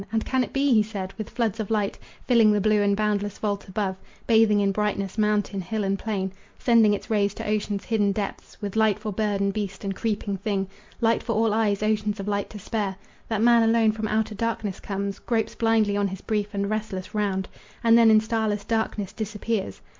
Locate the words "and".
0.11-0.25, 2.81-2.97, 5.83-5.99, 9.41-9.53, 9.83-9.95, 16.55-16.67, 17.83-17.95